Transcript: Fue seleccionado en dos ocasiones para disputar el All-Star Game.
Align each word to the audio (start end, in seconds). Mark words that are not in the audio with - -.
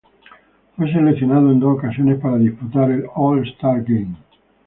Fue 0.75 0.91
seleccionado 0.91 1.51
en 1.51 1.59
dos 1.59 1.77
ocasiones 1.77 2.19
para 2.19 2.37
disputar 2.39 2.89
el 2.89 3.05
All-Star 3.13 3.83
Game. 3.83 4.15